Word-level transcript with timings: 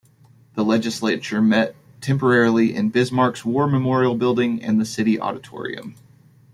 The 0.55 0.65
Legislature 0.65 1.43
met 1.43 1.75
temporarily 2.01 2.73
in 2.73 2.89
Bismarck's 2.89 3.45
War 3.45 3.67
Memorial 3.67 4.15
Building 4.15 4.59
and 4.63 4.81
the 4.81 4.85
City 4.85 5.19
Auditorium. 5.19 5.93